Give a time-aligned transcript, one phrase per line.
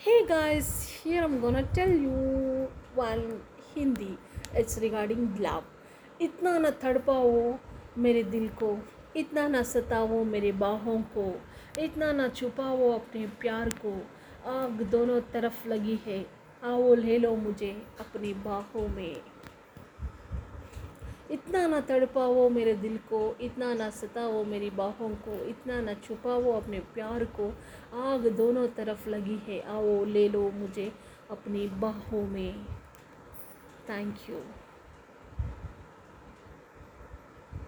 [0.00, 3.42] Hey guys, here I'm gonna tell you one
[3.74, 4.16] Hindi.
[4.54, 5.66] It's regarding love.
[6.20, 7.32] इतना ना तड़पाओ
[7.98, 8.70] मेरे दिल को
[9.16, 11.26] इतना ना सताओ मेरे बाहों को
[11.82, 13.92] इतना ना छुपाओ अपने प्यार को
[14.52, 16.18] आग दोनों तरफ़ लगी है
[16.64, 17.70] आओ ले लो मुझे
[18.00, 19.16] अपनी बाहों में
[21.30, 26.52] इतना ना तड़पाओ मेरे दिल को, इतना ना सताओ मेरी बाहों को, इतना ना छुपाओ
[26.52, 27.52] अपने प्यार को।
[28.02, 30.92] आग दोनों तरफ़ लगी है, आओ ले लो मुझे
[31.30, 32.66] अपनी बाहों में।
[33.88, 34.40] Thank you